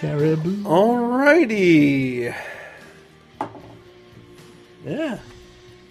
[0.00, 0.62] Caribou.
[0.64, 2.34] Alrighty.
[4.84, 5.18] Yeah.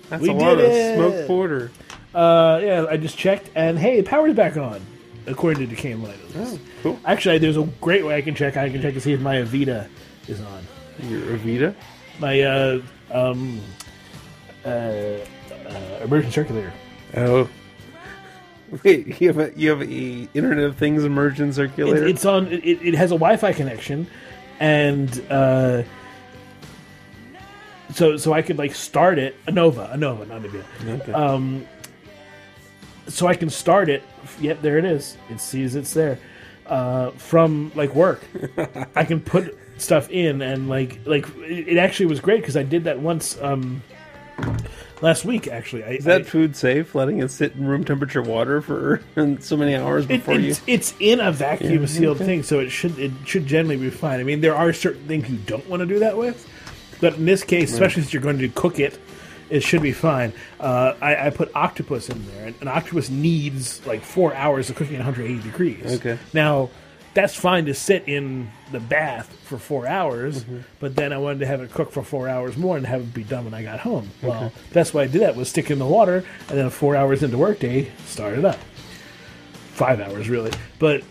[0.10, 0.96] That's We a lot did of it.
[0.96, 1.72] smoked porter.
[2.14, 4.86] Uh, yeah, I just checked, and hey, power's back on,
[5.26, 6.18] according to the Decaying Light.
[6.38, 7.00] Oh, cool.
[7.06, 8.56] Actually, there's a great way I can check.
[8.56, 9.88] I can check to see if my Avita
[10.28, 10.64] is on.
[11.10, 11.74] Your Avita?
[12.20, 12.82] My uh,
[13.12, 13.60] um,
[14.64, 15.18] uh, uh,
[16.04, 16.72] immersion circulator.
[17.18, 17.50] Oh.
[18.84, 22.08] Wait, you have a you have a Internet of Things immersion It, circulator?
[22.08, 22.48] it's on.
[22.48, 24.08] It, it has a Wi-Fi connection,
[24.60, 25.84] and uh,
[27.94, 29.36] so so I could like start it.
[29.46, 31.12] Anova, Anova, not a okay.
[31.14, 31.68] Um,
[33.08, 34.04] so I can start it.
[34.40, 35.18] Yep, there it is.
[35.30, 36.20] It sees it's there.
[36.66, 38.24] Uh, from like work,
[38.96, 42.64] I can put stuff in and like like it, it actually was great because I
[42.64, 43.82] did that once um,
[45.04, 45.48] last week.
[45.48, 46.96] Actually, I, Is that I- food safe?
[46.96, 49.02] Letting it sit in room temperature water for
[49.42, 50.50] so many hours it, before you.
[50.52, 52.26] it's, it's in a vacuum Yeah, sealed okay.
[52.26, 54.20] thing, so it should it should generally be fine.
[54.20, 56.48] I mean, there are certain things you don't want to do that with,
[57.00, 58.98] but in this case, especially since you're going to cook it,
[59.50, 60.34] it should be fine.
[60.60, 64.78] Uh, I, I put octopus in there, and an octopus needs like four hours of
[64.78, 66.00] cooking at 180 degrees.
[66.00, 66.18] Okay.
[66.34, 66.70] Now,
[67.14, 70.60] that's fine to sit in the bath for four hours, Mm-hmm.
[70.80, 73.14] but then I wanted to have it cook for four hours more and have it
[73.14, 74.10] be done when I got home.
[74.22, 77.22] Well, that's why I did that was stick in the water, and then four hours
[77.24, 78.58] into workday, start it up.
[79.74, 81.04] Five hours really, but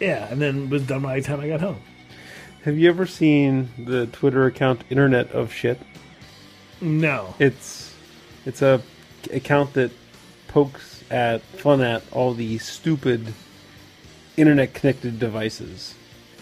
[0.00, 1.80] yeah, and then was done by the time I got home.
[2.64, 5.78] Have you ever seen the Twitter account Internet of Shit?
[6.80, 7.94] No, It's
[8.46, 8.82] it's a
[9.32, 9.90] account that
[10.48, 13.32] pokes at fun at all the stupid
[14.36, 15.94] internet connected devices.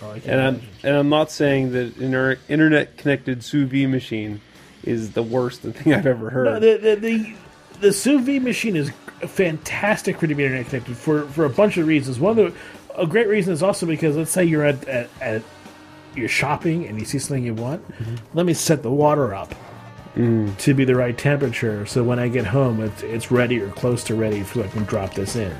[0.02, 0.68] Oh, And I'm imagine.
[0.82, 4.40] and I'm not saying that an internet connected sous vide machine
[4.82, 6.44] is the worst thing I've ever heard.
[6.46, 7.34] No, the, the the
[7.80, 8.90] the sous vide machine is
[9.20, 12.18] fantastic for to be internet connected for for a bunch of reasons.
[12.18, 15.42] One of the a great reason is also because let's say you're at at, at
[16.14, 17.86] you're shopping and you see something you want.
[17.92, 18.36] Mm-hmm.
[18.36, 19.54] Let me set the water up
[20.16, 20.56] mm.
[20.58, 24.04] to be the right temperature, so when I get home, it's it's ready or close
[24.04, 25.54] to ready, so I can drop this in.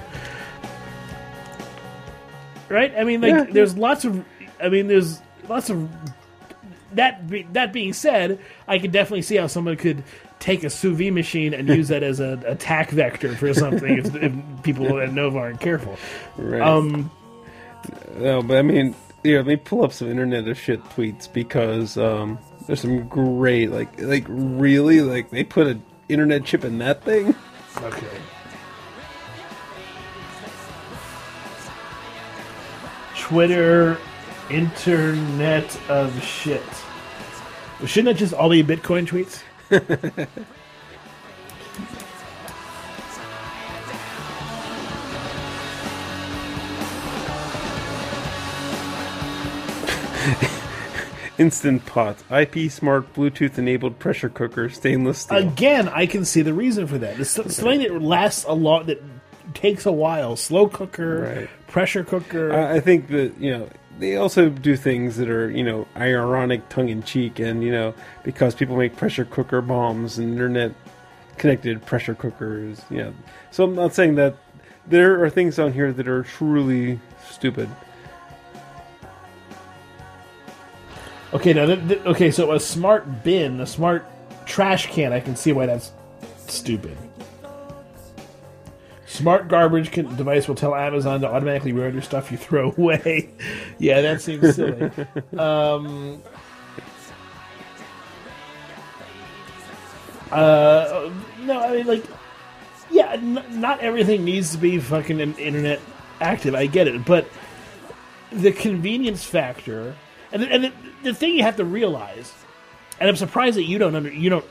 [2.73, 2.93] Right?
[2.97, 3.45] I mean, like, Yeah.
[3.51, 4.25] there's lots of.
[4.61, 5.91] I mean, there's lots of
[6.95, 10.03] that be, that being said, I could definitely see how someone could
[10.39, 14.15] take a sous vide machine and use that as an attack vector for something if,
[14.15, 14.33] if
[14.63, 15.97] people at Nova aren't careful.
[16.37, 16.61] right.
[16.63, 17.11] Um,
[18.17, 18.95] No, but I mean,
[19.25, 23.71] yeah, let me pull up some Internet of Shit tweets because um, there's some great,
[23.71, 27.35] like, like really, like they put an internet chip in that thing.
[27.79, 28.07] okay.
[33.33, 33.97] Twitter,
[34.51, 36.61] internet of shit.
[37.79, 39.43] Well, shouldn't that just all be Bitcoin tweets?
[51.39, 55.39] Instant Pot, IP smart Bluetooth enabled pressure cooker, stainless steel.
[55.39, 57.19] Again, I can see the reason for that.
[57.19, 59.03] It's something that lasts a lot, that
[59.55, 60.37] takes a while.
[60.37, 61.49] Slow cooker, Right.
[61.69, 62.53] pressure cooker.
[62.53, 63.69] I I think that you know
[63.99, 67.95] they also do things that are you know ironic, tongue in cheek, and you know
[68.25, 70.73] because people make pressure cooker bombs and internet
[71.39, 72.83] connected pressure cookers.
[72.91, 73.15] You know,
[73.51, 74.37] so I'm not saying that
[74.87, 76.99] there are things on here that are truly
[77.31, 77.69] stupid.
[81.35, 84.05] Okay, now, th- th- okay, so a smart bin, a smart
[84.45, 85.91] trash can, I can see why that's
[86.47, 86.97] stupid.
[89.13, 93.29] Smart garbage can, device will tell Amazon to automatically reorder stuff you throw away.
[93.79, 94.91] yeah, that seems silly.
[95.37, 96.23] um,
[100.31, 102.05] uh, no, I mean, like,
[102.91, 105.81] yeah, n- not everything needs to be fucking internet
[106.21, 106.55] active.
[106.55, 107.27] I get it, but
[108.31, 109.95] the convenience factor,
[110.33, 112.33] and the, and the, the thing you have to realize,
[112.99, 114.47] and I'm surprised that you don't under, you don't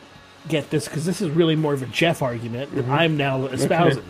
[0.47, 4.03] get this because this is really more of a Jeff argument that I'm now espousing,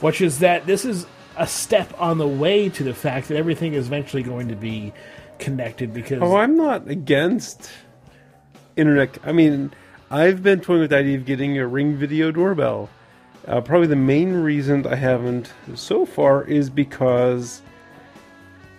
[0.00, 1.06] which is that this is
[1.36, 4.92] a step on the way to the fact that everything is eventually going to be
[5.38, 7.70] connected because Oh, I'm not against
[8.76, 9.18] internet.
[9.24, 9.72] I mean,
[10.10, 12.88] I've been toying with the idea of getting a Ring Video doorbell.
[13.46, 17.60] Uh, probably the main reason I haven't so far is because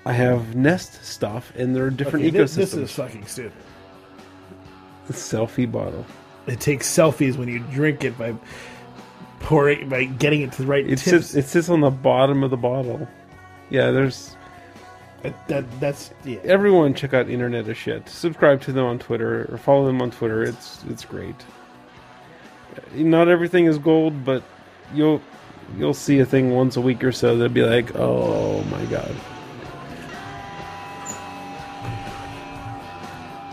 [0.05, 2.55] I have Nest stuff, and there are different Okay, ecosystems.
[2.55, 3.51] this is fucking stupid.
[5.07, 6.05] the selfie bottle.
[6.47, 8.33] It takes selfies when you drink it by
[9.45, 11.27] pouring by getting it to the right It tips.
[11.27, 11.35] sits.
[11.35, 13.07] It sits on the bottom of the bottle.
[13.69, 14.35] Yeah, there's
[15.23, 16.37] That, that- that's yeah.
[16.43, 16.93] everyone.
[16.93, 18.09] Check out Internet of Shit.
[18.09, 20.43] Subscribe to them on Twitter or follow them on Twitter.
[20.43, 21.35] It's it's great.
[22.93, 24.43] Not everything is gold, but
[24.93, 25.21] you'll
[25.77, 29.15] you'll see a thing once a week or so that'll be like, oh my god.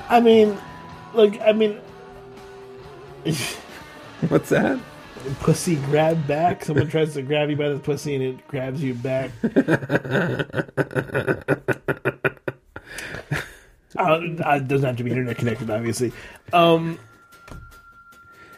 [0.09, 0.59] I mean,
[1.15, 1.79] look, I mean,
[4.29, 4.79] What's that?
[5.41, 6.65] Pussy grab back.
[6.65, 9.31] Someone tries to grab you by the pussy and it grabs you back.
[13.97, 16.13] uh, it doesn't have to be internet connected, obviously.
[16.53, 16.99] Um,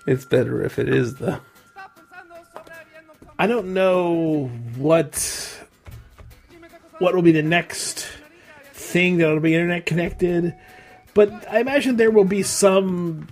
[0.07, 1.39] It's better if it is though.
[3.39, 4.47] I don't know
[4.77, 5.61] what
[6.99, 8.07] what will be the next
[8.73, 10.55] thing that'll be internet connected,
[11.15, 13.29] but I imagine there will be some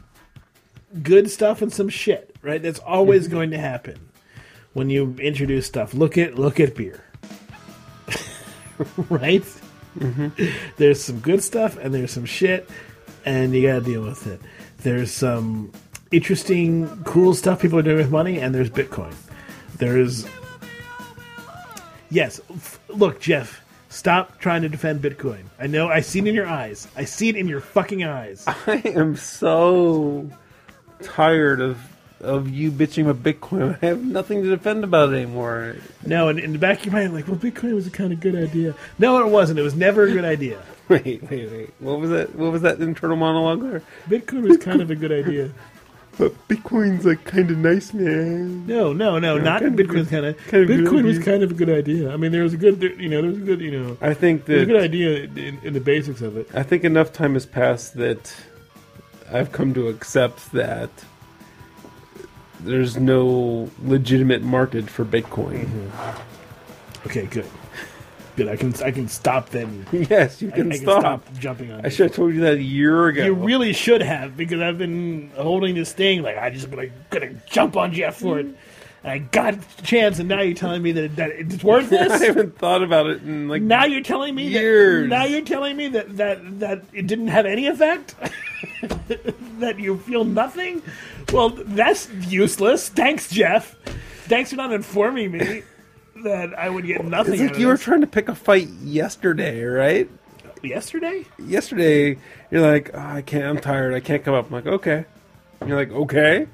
[1.03, 2.32] good stuff and some shit.
[2.43, 3.33] Right, that's always mm-hmm.
[3.33, 3.99] going to happen
[4.73, 5.95] when you introduce stuff.
[5.95, 7.05] Look at look at beer,
[9.09, 9.45] right?
[9.99, 10.29] Mm-hmm.
[10.77, 12.69] There's some good stuff and there's some shit,
[13.25, 14.41] and you gotta deal with it.
[14.79, 15.73] There's some
[16.11, 19.15] interesting, cool stuff people are doing with money, and there's Bitcoin.
[19.77, 20.27] There's
[22.11, 22.41] yes.
[22.51, 25.45] F- look, Jeff, stop trying to defend Bitcoin.
[25.59, 25.89] I know.
[25.89, 26.89] I see it in your eyes.
[26.97, 28.45] I see it in your fucking eyes.
[28.67, 30.31] I am so
[31.03, 31.79] tired of
[32.23, 33.79] of you bitching about Bitcoin.
[33.83, 35.77] I have nothing to defend about it anymore.
[36.07, 38.21] No, and in the back of your mind, like, well, Bitcoin was a kind of
[38.21, 38.75] good idea.
[38.99, 39.59] No, it wasn't.
[39.59, 40.63] It was never a good idea.
[40.89, 41.71] Wait, wait, wait.
[41.79, 42.35] What was that?
[42.35, 43.83] What was that internal monologue there?
[44.09, 45.51] Bitcoin was kind of a good idea.
[46.19, 48.67] But Bitcoin's like kind of nice, man.
[48.67, 50.37] No, no, no, not kind Bitcoin's good- kind of.
[50.49, 51.25] kind of Bitcoin was idea.
[51.25, 52.13] kind of a good idea.
[52.13, 53.97] I mean, there was a good, there, you know, there was a good, you know,
[54.03, 56.51] I think there was a good idea in, in the basics of it.
[56.55, 58.35] I think enough time has passed that
[59.33, 60.91] I've come to accept that
[62.65, 65.67] there's no legitimate market for Bitcoin.
[65.67, 67.07] Mm-hmm.
[67.09, 67.47] Okay, good,
[68.37, 68.49] good.
[68.49, 69.87] I can, I can stop then.
[69.93, 71.01] Yes, you can I can stop.
[71.01, 71.85] stop jumping on.
[71.85, 73.25] I should have told you that a year ago.
[73.25, 77.35] You really should have because I've been holding this thing like I just gonna gonna
[77.51, 78.47] jump on Jeff for it.
[79.05, 82.83] I got a chance, and now you're telling me that, that it's I haven't thought
[82.83, 85.09] about it in like now you're telling me Years.
[85.09, 88.15] that now you're telling me that that that it didn't have any effect.
[89.59, 90.83] that you feel nothing.
[91.33, 92.89] Well, that's useless.
[92.89, 93.75] Thanks, Jeff.
[94.27, 95.63] Thanks for not informing me
[96.23, 97.35] that I would get nothing.
[97.35, 100.09] It's like you were trying to pick a fight yesterday, right?
[100.63, 101.25] yesterday.
[101.39, 102.19] Yesterday,
[102.51, 103.45] you're like, oh, I can't.
[103.45, 103.95] I'm tired.
[103.95, 104.47] I can't come up.
[104.47, 105.05] I'm like, okay.
[105.61, 106.47] And you're like, okay.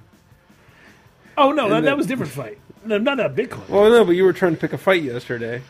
[1.38, 2.58] Oh no, that, that was a different fight.
[2.84, 3.68] No, not a Bitcoin.
[3.68, 5.62] Well, no, but you were trying to pick a fight yesterday.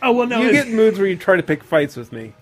[0.00, 0.40] oh well, no.
[0.40, 2.34] you get in moods where you try to pick fights with me.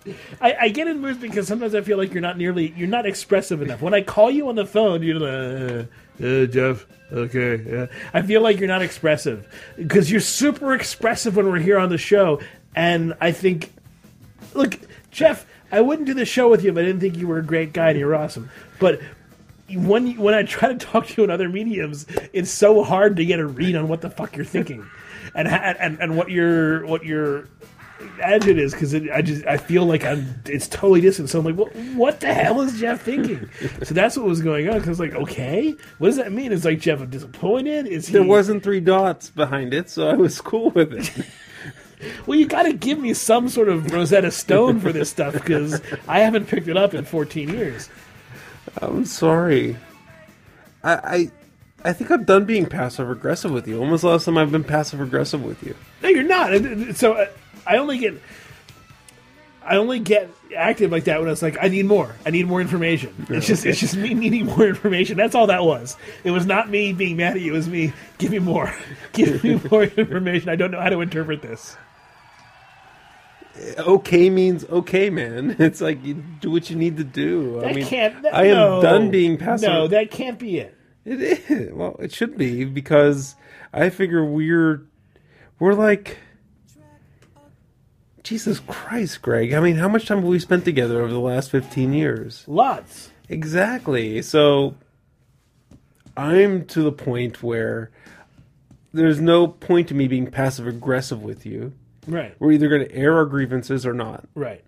[0.43, 3.07] I, I get in moods because sometimes I feel like you're not nearly you're not
[3.07, 3.81] expressive enough.
[3.81, 5.89] When I call you on the phone, you're like,
[6.23, 7.63] uh, uh, Jeff, okay.
[7.67, 7.87] Yeah.
[8.13, 11.99] I feel like you're not expressive because you're super expressive when we're here on the
[11.99, 12.41] show,
[12.75, 13.73] and I think,
[14.53, 14.79] look,
[15.11, 17.45] Jeff, I wouldn't do the show with you if I didn't think you were a
[17.45, 19.01] great guy and you're awesome, but.
[19.71, 23.25] When when I try to talk to you in other mediums, it's so hard to
[23.25, 24.87] get a read on what the fuck you're thinking,
[25.35, 27.49] and and and what your what your
[28.23, 31.31] attitude is because I just I feel like I'm it's totally distant.
[31.31, 33.49] So I'm like, what what the hell is Jeff thinking?
[33.83, 34.75] so that's what was going on.
[34.75, 36.53] Because I was like, okay, what does that mean?
[36.53, 37.87] Is like Jeff disappointed?
[37.87, 38.13] Is he?
[38.13, 41.27] There wasn't three dots behind it, so I was cool with it.
[42.27, 45.81] Well, you got to give me some sort of Rosetta Stone for this stuff because
[46.07, 47.89] I haven't picked it up in 14 years.
[48.81, 49.77] I'm sorry.
[50.83, 51.31] I, I
[51.85, 53.81] I think I'm done being passive aggressive with you.
[53.81, 55.75] When was the last time I've been passive aggressive with you?
[56.03, 56.97] No, you're not.
[56.97, 57.29] So uh,
[57.67, 58.21] I only get.
[59.65, 62.15] I only get active like that when it's like I need more.
[62.25, 63.27] I need more information.
[63.29, 65.17] It's just it's just me needing more information.
[65.17, 65.97] That's all that was.
[66.23, 67.53] It was not me being mad at you.
[67.53, 68.73] It was me give me more,
[69.13, 70.49] give me more information.
[70.49, 71.77] I don't know how to interpret this.
[73.79, 75.57] Okay means okay, man.
[75.59, 77.59] It's like you do what you need to do.
[77.61, 78.23] I That mean, can't.
[78.23, 78.83] That, I am no.
[78.83, 79.69] done being passive.
[79.69, 80.75] No, that can't be it.
[81.05, 81.73] It is.
[81.73, 83.37] Well, it should be because
[83.73, 84.87] I figure we're
[85.59, 86.19] we're like
[88.23, 89.53] Jesus Christ, Greg.
[89.53, 92.43] I mean, how much time have we spent together over the last 15 years?
[92.49, 93.11] Lots.
[93.29, 94.21] Exactly.
[94.23, 94.75] So
[96.17, 97.91] I'm to the point where
[98.93, 101.73] there's no point to me being passive aggressive with you.
[102.07, 102.35] Right.
[102.39, 104.27] We're either going to air our grievances or not.
[104.35, 104.63] Right.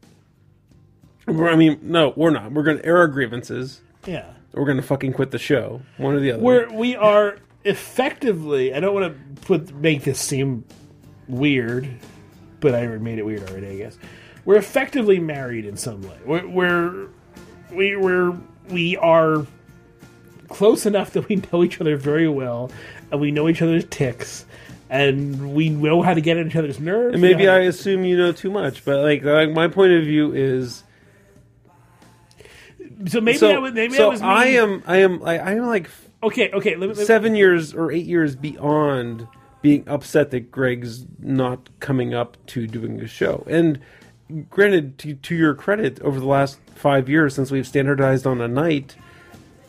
[1.26, 2.52] We're- I mean, no, we're not.
[2.52, 3.80] We're going to air our grievances.
[4.06, 4.24] Yeah.
[4.54, 5.82] Or we're going to fucking quit the show.
[5.98, 6.42] One or the other.
[6.42, 8.72] We're we are effectively.
[8.74, 10.64] I don't want to put make this seem
[11.28, 11.88] weird,
[12.60, 13.66] but I made it weird already.
[13.68, 13.98] I guess
[14.46, 16.16] we're effectively married in some way.
[16.24, 17.08] We're we're
[17.70, 18.34] we, we're
[18.70, 19.46] we are
[20.48, 22.70] close enough that we know each other very well,
[23.12, 24.46] and we know each other's ticks,
[24.90, 27.14] and we know how to get on each other's nerves.
[27.14, 29.92] And maybe know I to- assume you know too much, but like, like my point
[29.92, 30.82] of view is
[33.06, 34.22] so maybe so, that was maybe so that was.
[34.22, 35.88] I am I am like I am like
[36.22, 36.50] okay.
[36.52, 36.70] Okay.
[36.76, 39.26] Let me, let me- seven years or eight years beyond
[39.60, 43.80] being upset that Greg's not coming up to doing a show, and
[44.50, 48.46] granted, to, to your credit, over the last five years since we've standardized on a
[48.46, 48.94] night,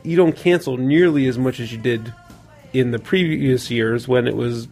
[0.04, 2.14] you don't cancel nearly as much as you did
[2.74, 4.68] in the previous years when it was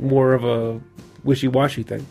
[0.00, 0.80] more of a
[1.24, 2.06] wishy-washy thing.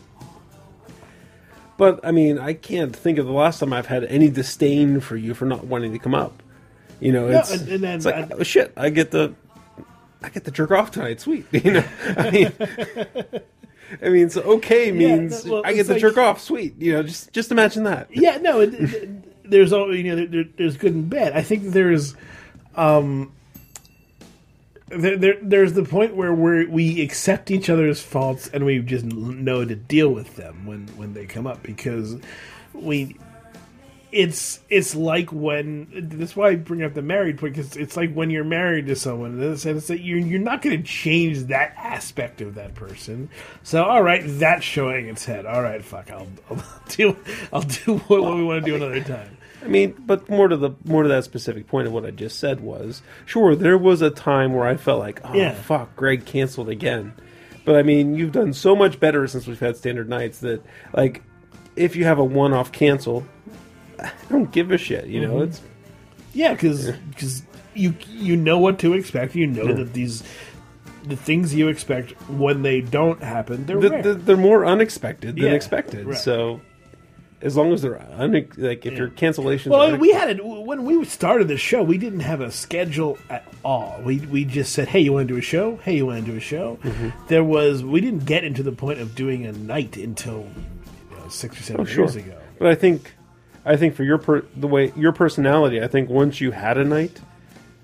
[1.78, 5.18] But I mean, I can't think of the last time I've had any disdain for
[5.18, 6.42] you for not wanting to come up.
[7.02, 8.72] You know, No, it's, and- and then it's like I- oh, shit.
[8.78, 9.34] I get the
[10.24, 11.20] I get the jerk off tonight.
[11.20, 11.84] Sweet, you know.
[12.18, 12.52] I mean,
[14.02, 16.42] I mean, so okay means no, well, I get the like- jerk off.
[16.42, 17.04] Sweet, you know.
[17.04, 18.08] Just just imagine that.
[18.16, 20.26] yeah, no, it, it, there's all you know.
[20.26, 21.34] There, there's good and bad.
[21.34, 22.16] I think there's,
[22.76, 23.34] um,
[24.88, 29.06] there, there there's the point where we we accept each other's faults and we just
[29.06, 32.18] know to deal with them when when they come up because
[32.74, 33.18] we.
[34.12, 38.14] It's it's like when that's why I bring up the married point because it's like
[38.14, 41.40] when you're married to someone in the sense that you're you're not going to change
[41.48, 43.28] that aspect of that person.
[43.64, 45.46] So all right, that's showing its head.
[45.46, 47.18] All right, fuck, I'll, I'll do
[47.52, 49.35] I'll do what, what we want to do another time.
[49.66, 52.40] I mean, but more to the more to that specific point of what I just
[52.40, 55.54] said was, sure, there was a time where I felt like, oh Yeah.
[55.54, 57.14] fuck, Greg canceled again.
[57.66, 60.62] But I mean, you've done so much better since we've had standard nights that,
[60.94, 61.24] like,
[61.76, 63.26] if you have a one-off cancel,
[64.00, 65.08] I don't give a shit.
[65.08, 65.48] You know, Mhm.
[65.48, 65.62] it's
[66.34, 67.42] Yeah, because because
[67.74, 69.36] you you know what to expect.
[69.36, 70.22] You know that these
[71.08, 74.02] the things you expect when they don't happen, they're th- rare.
[74.04, 76.06] th- they're more unexpected than Yeah, expected.
[76.08, 76.18] right.
[76.18, 76.62] So,
[77.46, 78.98] as long as they're une- like, if Yeah.
[79.00, 81.84] your cancellations, well, are we had it when we started the show.
[81.84, 84.02] We didn't have a schedule at all.
[84.04, 85.78] We we just said, "Hey, you want to do a show?
[85.84, 87.10] Hey, you want to do a show?" Mm-hmm.
[87.28, 90.48] There was we didn't get into the point of doing a night until
[91.12, 92.04] you know, six or seven Oh, sure.
[92.06, 92.36] years ago.
[92.60, 93.14] But I think,
[93.66, 96.84] I think for your per, the way your personality, I think once you had a
[96.84, 97.22] night,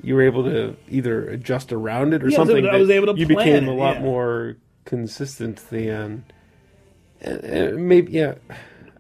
[0.01, 2.57] you were able to either adjust around it or Yeah, I was something.
[2.57, 4.01] able to- I was able to you became it, a lot yeah.
[4.01, 6.23] more consistent than.
[7.23, 8.33] Maybe yeah,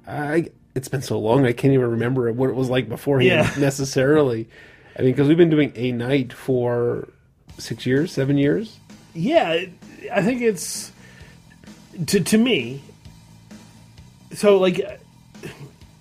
[0.07, 0.49] I.
[0.73, 3.53] It's been so long, I can't even remember what it was like beforehand Yeah.
[3.61, 4.47] necessarily.
[4.97, 7.09] I mean, because we've been doing a night for
[7.57, 8.79] six years, seven years.
[9.13, 9.65] Yeah,
[10.11, 10.91] I think it's
[12.07, 12.81] to to me.
[14.33, 14.81] So like,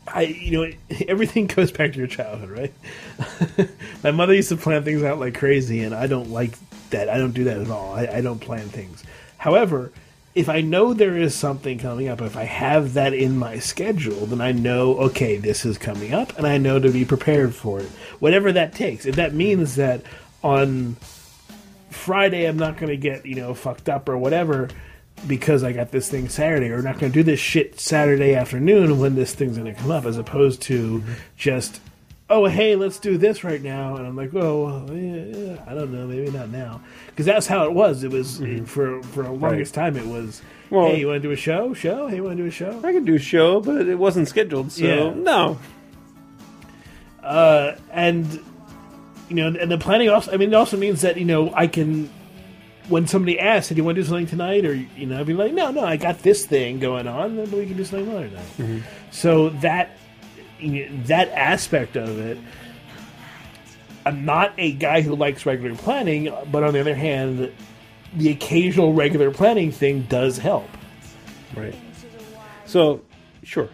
[0.07, 0.73] I you know
[1.09, 3.69] everything goes back to your childhood, right?
[4.04, 6.52] My mother used to plan things out like crazy, and I don't like
[6.90, 7.09] that.
[7.09, 7.92] I don't do that at all.
[7.95, 9.02] I, I don't plan things.
[9.37, 9.90] However,
[10.34, 14.26] if I know there is something coming up, if I have that in my schedule,
[14.26, 17.80] then I know okay, this is coming up, and I know to be prepared for
[17.80, 17.88] it,
[18.20, 19.06] whatever that takes.
[19.06, 20.02] If that means that
[20.42, 20.96] on
[21.90, 24.68] Friday I'm not going to get, you know, fucked up or whatever
[25.26, 28.99] because I got this thing Saturday or not going to do this shit Saturday afternoon
[28.99, 31.02] when this thing's going to come up as opposed to
[31.37, 31.80] just
[32.30, 35.75] oh hey let's do this right now and I'm like oh well, yeah, yeah, I
[35.75, 39.32] don't know maybe not now because that's how it was it was for for a
[39.32, 42.25] longest time it was Well- hey you want to do a show show hey you
[42.25, 44.84] want to do a show I could do a show, but it wasn't scheduled, so
[44.84, 45.14] Yeah.
[45.14, 45.58] no.
[47.22, 48.26] uh, and
[49.28, 50.32] you know, and the planning also.
[50.32, 52.10] I mean, it also means that you know I can.
[52.88, 55.34] When somebody asks, "Do you want to do something tonight?" or you know, I'd be
[55.34, 58.28] like, "No, no, I got this thing going on, then we can do something another
[58.30, 58.82] night."
[59.12, 59.96] So that
[61.07, 62.38] that aspect of it,
[64.07, 67.52] I'm not a guy who likes regular planning, but on the other hand,
[68.14, 70.69] the occasional regular planning thing does help.
[71.55, 71.75] Right.
[72.64, 73.02] So,
[73.43, 73.69] sure.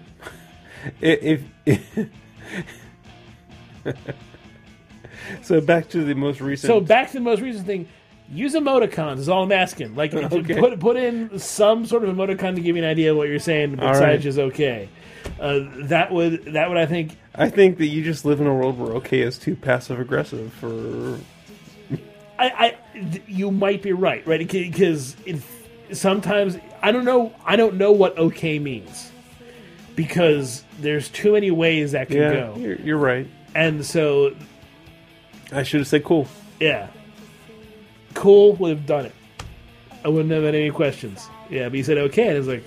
[1.01, 2.09] if, if
[5.43, 6.69] so, back to the most recent.
[6.69, 7.89] So back to the most recent thing.
[8.29, 9.95] Use emoticons is all I'm asking.
[9.95, 10.59] Like Okay.
[10.59, 13.39] put put in some sort of emoticon to give you an idea of what you're
[13.39, 14.21] saying All besides right.
[14.21, 14.89] just okay.
[15.41, 18.55] Uh, that would that would I think I think that you just live in a
[18.55, 21.19] world where okay is too passive aggressive for.
[22.39, 22.49] I,
[22.95, 24.47] I you might be right, right?
[24.51, 25.17] Because
[25.93, 29.11] sometimes I don't know I don't know what okay means
[29.95, 33.27] because there's too many ways that can Yeah, go, you're, you're right.
[33.55, 34.35] and so
[35.53, 36.29] I should have said cool.
[36.61, 36.89] yeah,
[38.15, 39.15] cool would have done it.
[40.05, 41.29] I wouldn't have had any questions.
[41.51, 42.65] Yeah, but he said okay, and I was like,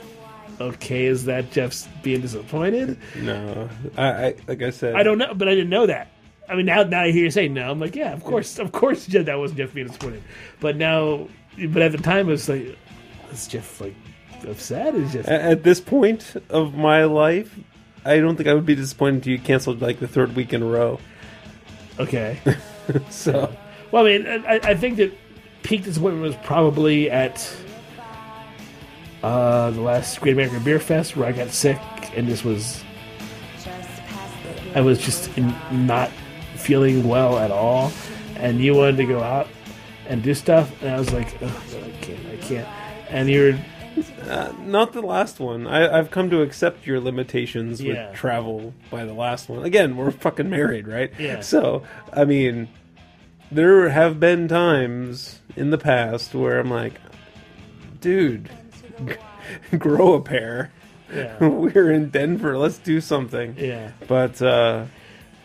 [0.60, 2.98] okay, is that Jeff's being disappointed?
[3.18, 4.96] No, I, I like I said.
[4.96, 6.12] I don't know, but I didn't know that.
[6.48, 7.70] I mean, now now I hear you say no.
[7.70, 10.24] I'm like, yeah, of course, of course, Jeff, that wasn't Jeff being disappointed.
[10.60, 11.28] But now,
[11.70, 12.76] but at the time, it was like,
[13.32, 13.96] is Jeff like
[14.48, 14.96] upset?
[14.96, 15.28] Is Jeff?
[15.28, 17.56] A- At this point of my life,
[18.06, 20.64] I don't think I would be disappointed if you canceled like the third week in
[20.64, 21.00] a row.
[22.00, 22.40] Okay.
[23.12, 23.54] So
[23.92, 25.12] Well, I mean, I, I think that
[25.62, 27.38] peak disappointment was probably at
[29.24, 31.80] uh, the last Great American Beer Fest where I got sick
[32.16, 32.84] and this was
[34.76, 36.12] I was just in, not
[36.56, 37.92] feeling well at all,
[38.36, 39.48] and you wanted to go out
[40.08, 41.50] and do stuff, and I was like, I
[42.02, 42.68] can't, I can't.
[43.10, 43.58] And you're,
[44.30, 45.66] Uh, not the last one.
[45.68, 49.66] I, I've come to accept your limitations with travel by the last one.
[49.66, 51.12] Again, we're fucking married, right?
[51.20, 51.42] Yeah.
[51.42, 51.84] So,
[52.14, 52.70] I mean,
[53.52, 56.94] there have been times in the past where I'm like,
[58.00, 58.50] dude,
[59.78, 60.72] grow a pair.
[61.14, 61.38] Yeah.
[61.48, 62.58] We're in Denver.
[62.58, 63.56] Let's do something.
[63.58, 63.92] Yeah.
[64.08, 64.86] But uh,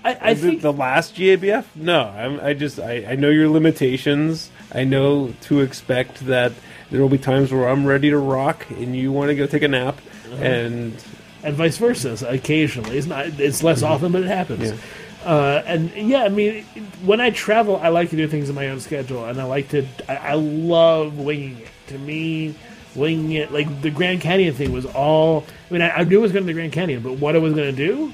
[0.04, 2.02] I, I the, think the last GABF, no.
[2.02, 4.50] I'm, I just I, I know your limitations.
[4.72, 6.52] I know to expect that
[6.90, 9.62] there will be times where I'm ready to rock and you want to go take
[9.62, 10.34] a nap, Uh-huh.
[10.42, 11.02] and
[11.42, 12.16] and vice versa.
[12.28, 13.26] Occasionally, it's not.
[13.40, 14.70] It's less often, but it happens.
[14.70, 14.76] Yeah.
[15.24, 16.64] Uh, and yeah, I mean,
[17.02, 19.68] when I travel, I like to do things in my own schedule, and I like
[19.70, 19.86] to.
[20.08, 21.68] I, I love winging it.
[21.88, 22.54] To me,
[22.94, 25.44] winging it like the Grand Canyon thing was all.
[25.70, 27.38] I mean, I, I knew I was going to the Grand Canyon, but what I
[27.38, 28.12] was going to do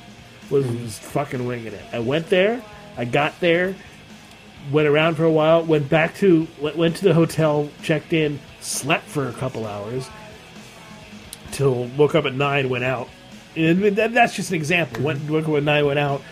[0.51, 1.85] was, was fucking winging it.
[1.93, 2.63] I went there.
[2.97, 3.75] I got there.
[4.71, 5.63] Went around for a while.
[5.63, 7.71] Went back to went, went to the hotel.
[7.83, 8.39] Checked in.
[8.61, 10.09] Slept for a couple hours
[11.53, 13.09] till woke up at nine, went out.
[13.57, 15.03] And that, that's just an example.
[15.03, 16.23] Went woke up at nine, went out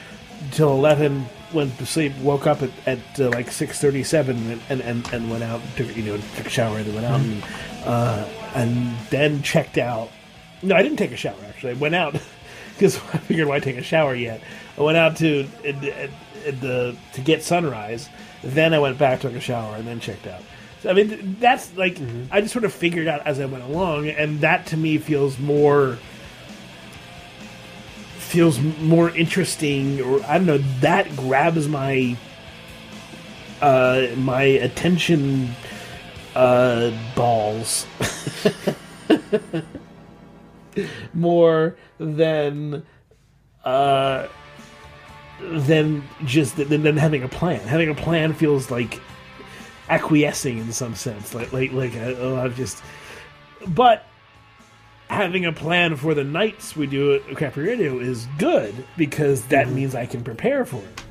[0.52, 2.12] till eleven, went to sleep.
[2.18, 5.60] Woke up at, at uh, like six thirty seven, and, and and went out.
[5.76, 7.42] Took you know took a shower and went out, and,
[7.85, 10.11] uh, and then checked out.
[10.62, 11.73] No, I didn't take a shower actually.
[11.73, 12.20] I went out
[12.75, 14.40] because I figured why take a shower yet.
[14.76, 18.08] I went out to the to get sunrise.
[18.42, 20.42] Then I went back, took a shower, and then checked out.
[20.82, 21.99] So, I mean, that's like
[22.30, 25.38] I just sort of figured out as I went along, and that to me feels
[25.38, 25.99] more
[28.16, 30.58] feels more interesting, or I don't know.
[30.80, 32.16] That grabs my
[33.61, 35.50] uh, my attention
[36.38, 37.85] uh, balls
[41.12, 42.87] more than
[43.64, 44.28] uh,
[45.40, 47.59] than just than, than having a plan.
[47.66, 49.00] Having a plan feels like
[49.88, 52.85] acquiescing in some sense, like like like oh, I've just.
[53.66, 54.07] But
[55.11, 59.71] having a plan for the nights we do at Crappy Radio is good because that
[59.71, 61.02] means I can prepare for it.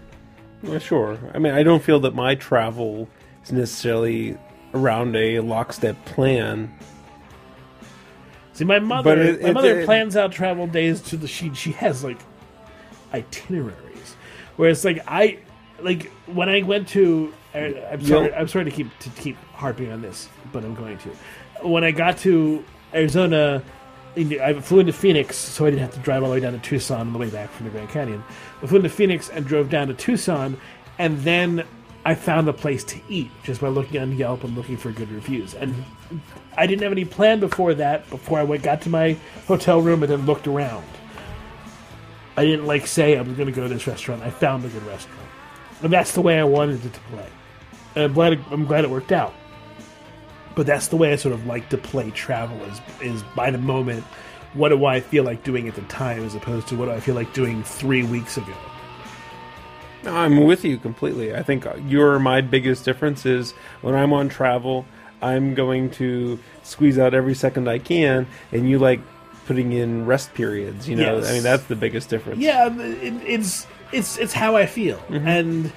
[0.63, 1.19] Well, sure.
[1.33, 3.09] I mean, I don't feel that my travel
[3.43, 4.37] is necessarily
[4.73, 6.71] around a lockstep plan.
[8.53, 11.53] See, my mother, it- my it- mother it- plans out travel days to the she
[11.53, 12.17] she has like
[13.13, 14.15] itineraries,
[14.55, 15.39] whereas like I
[15.81, 20.01] like when I went to I'm sorry I'm sorry to keep to keep harping on
[20.01, 21.09] this, but I'm going to.
[21.67, 23.63] When I got to Arizona,
[24.15, 26.53] in- I flew into Phoenix, so I didn't have to drive all the way down
[26.53, 28.23] to Tucson on the way back from the Grand Canyon.
[28.61, 30.57] I flew into Phoenix and drove down to Tucson,
[30.99, 31.63] and then
[32.07, 35.11] I found a place to eat just by looking on Yelp and looking for good
[35.11, 35.53] reviews.
[35.53, 35.83] And
[36.55, 38.09] I didn't have any plan before that.
[38.09, 40.85] Before I went, got to my hotel room and then looked around.
[42.37, 44.23] I didn't like say I was going to go to this restaurant.
[44.23, 45.27] I found a good restaurant,
[45.81, 47.27] and that's the way I wanted it to play.
[47.95, 48.33] And I'm glad.
[48.33, 49.33] It, I'm glad it worked out.
[50.55, 53.57] But that's the way I sort of like to play travel is is by the
[53.57, 54.05] moment.
[54.53, 57.01] What do I feel like doing at the time, as opposed to what do I
[57.01, 58.55] feel like doing three weeks ago?
[60.07, 61.35] No, I'm with you completely.
[61.35, 64.85] I think your my biggest difference is when I'm on travel,
[65.21, 69.01] I'm going to squeeze out every second I can, and you like
[69.47, 70.87] putting in rest periods.
[70.87, 71.29] You know, Yes.
[71.29, 72.39] I mean that's the biggest difference.
[72.39, 75.27] Yeah, it, it's it's it's how I feel, mm-hmm.
[75.27, 75.73] and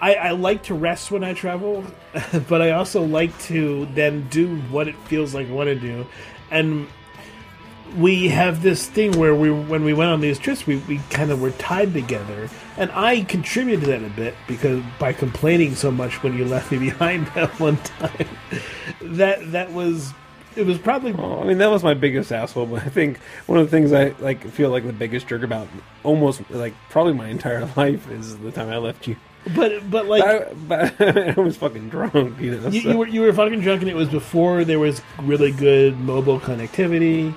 [0.00, 1.84] I, I like to rest when I travel,
[2.48, 6.06] but I also like to then do what it feels like I want to do,
[6.50, 6.88] and
[7.96, 11.30] we have this thing where we when we went on these trips we, we kind
[11.30, 15.90] of were tied together and i contributed to that a bit because by complaining so
[15.90, 18.28] much when you left me behind that one time
[19.02, 20.12] that that was
[20.54, 23.58] it was probably Well, I mean that was my biggest asshole, but I think one
[23.58, 25.66] of the things I like feel like the biggest jerk about
[26.02, 29.16] almost like probably my entire life is the time I left you.
[29.56, 31.00] but but like I, but
[31.38, 32.68] I was fucking drunk, you know.
[32.68, 35.52] You, so- you were you were fucking drunk, and it was before there was really
[35.52, 37.34] good mobile connectivity,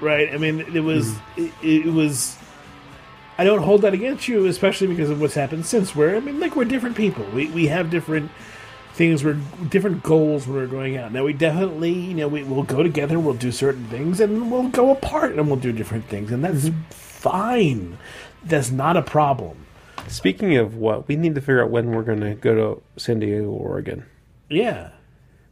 [0.00, 0.32] right?
[0.32, 1.66] I mean, it was mm-hmm.
[1.66, 2.36] it, it was.
[3.38, 5.94] I don't hold that against you, especially because of what's happened since.
[5.94, 7.24] Where I mean, like we're different people.
[7.34, 8.30] We we have different
[8.94, 9.22] things.
[9.22, 11.12] We're different goals when we're going out.
[11.12, 13.18] Now we definitely, you know, we will go together.
[13.18, 16.64] We'll do certain things, and we'll go apart, and we'll do different things, and that's
[16.64, 16.80] mm-hmm.
[16.90, 17.98] fine.
[18.44, 19.66] That's not a problem.
[20.08, 23.18] Speaking of what, we need to figure out when we're going to go to San
[23.18, 24.06] Diego, Oregon.
[24.48, 24.90] Yeah.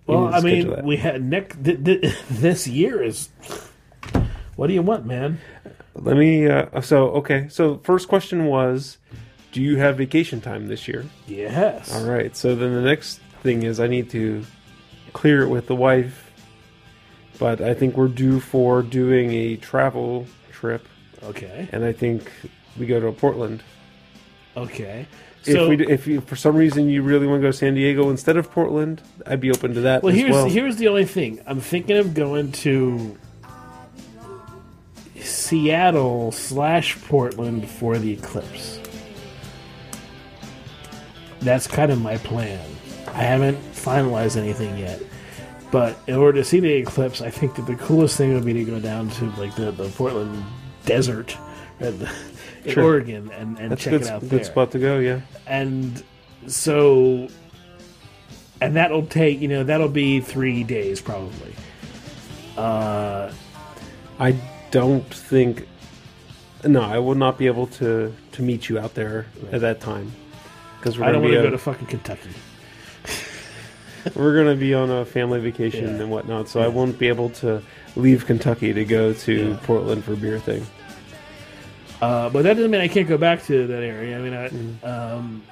[0.06, 0.84] You Well, I mean, that.
[0.84, 3.30] we had next th- th- this year is.
[4.56, 5.40] What do you want, man?
[5.94, 6.48] Let me.
[6.48, 7.48] Uh, so okay.
[7.48, 8.98] So first question was,
[9.52, 11.04] do you have vacation time this year?
[11.26, 11.94] Yes.
[11.94, 12.36] All right.
[12.36, 14.44] So then the next thing is I need to
[15.12, 16.30] clear it with the wife,
[17.38, 20.86] but I think we're due for doing a travel trip,
[21.22, 21.68] Okay.
[21.72, 22.30] and I think
[22.78, 23.62] we go to Portland.
[24.56, 25.06] Okay.
[25.42, 27.74] So if we, if you, for some reason you really want to go to San
[27.74, 30.46] Diego instead of Portland, I'd be open to that well, as here's well.
[30.46, 31.40] here's the only thing.
[31.46, 33.18] I'm thinking of going to
[35.44, 38.80] Seattle slash Portland for the eclipse.
[41.40, 42.66] That's kind of my plan.
[43.08, 45.02] I haven't finalized anything yet,
[45.70, 48.54] but in order to see the eclipse, I think that the coolest thing would be
[48.54, 50.42] to go down to like the, the Portland
[50.86, 51.36] desert,
[51.78, 52.10] the,
[52.64, 52.84] in Sure.
[52.84, 54.98] Oregon, and, and That's check good, it out good there spot to go.
[54.98, 55.20] Yeah.
[55.46, 56.02] and
[56.46, 57.28] so
[58.60, 61.54] and that'll take you know that'll be three days probably
[62.56, 63.32] uh
[64.18, 64.34] I
[64.74, 65.66] don't think.
[66.64, 70.10] No, I will not be able to to meet you out there at that time
[70.78, 72.30] because we're i don't want to go to fucking kentucky
[74.16, 76.02] we're going to be on a family vacation Yeah.
[76.02, 77.62] and whatnot, so I won't be able to
[77.96, 79.58] leave Kentucky to go to Yeah.
[79.62, 80.66] Portland for beer thing.
[82.02, 84.48] uh but that doesn't mean i can't go back to that area i mean i
[84.48, 84.84] Mm.
[84.84, 85.42] um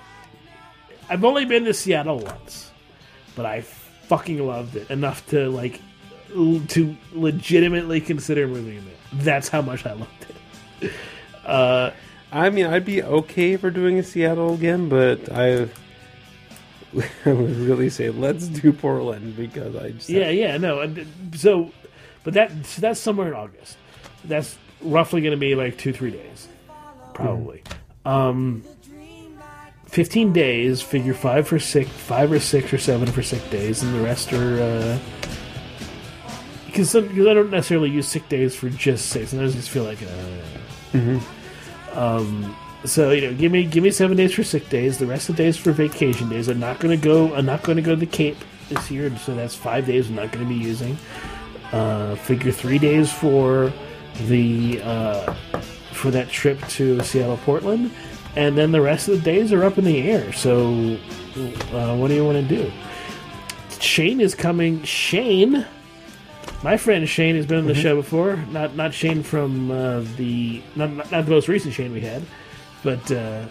[1.09, 2.71] i've only been to seattle once
[3.37, 3.61] but i
[4.11, 5.81] fucking loved it enough to like
[6.37, 10.27] l- to legitimately consider moving there that's how much i loved
[10.81, 10.93] it
[11.45, 11.91] uh
[12.33, 15.69] I mean, I'd be okay for doing a Seattle again, but I
[17.27, 20.95] would really say let's do Portland because I just Yeah, yeah, no.
[21.35, 21.71] So,
[22.25, 23.77] but that so that's somewhere in August.
[24.25, 26.49] That's roughly going to be like two, three days,
[27.13, 27.63] probably.
[28.07, 28.63] Um,
[29.87, 30.81] fifteen days.
[30.81, 34.33] Figure five for sick, five or six or seven for sick days, and the rest
[34.33, 34.63] are.
[34.63, 34.99] Uh,
[36.73, 39.29] because because I don't necessarily use sick days for just sick.
[39.29, 39.99] Sometimes I just feel like.
[40.03, 41.21] Uh,
[41.93, 44.99] Um, so you know, give me give me seven days for sick days.
[44.99, 46.49] The rest of the days for vacation days.
[46.49, 47.35] I'm not going to go.
[47.35, 48.37] I'm not going to go to the Cape
[48.69, 50.09] this year, so that's five days.
[50.09, 50.97] I'm not going to be using.
[51.71, 53.73] Uh, figure three days for
[54.27, 55.33] the uh,
[55.93, 57.91] for that trip to Seattle, Portland,
[58.37, 60.33] and then the rest of the days are up in the air.
[60.33, 60.97] So,
[61.73, 62.73] uh, what do you want to do?
[63.81, 64.83] Shane is coming.
[64.83, 65.67] Shane,
[66.63, 68.37] my friend Shane has been on the show before.
[68.51, 72.23] Not not Shane from uh, the not, not not the most recent Shane we had,
[72.83, 73.47] but uh,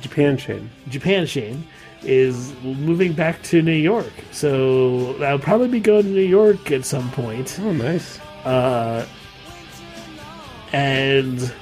[0.00, 0.70] Japan Shane.
[0.88, 1.66] Japan Shane
[2.02, 4.12] is moving back to New York.
[4.30, 7.58] So I'll probably be going to New York at some point.
[7.60, 8.20] Oh, nice.
[8.44, 9.06] Uh,
[10.72, 11.52] and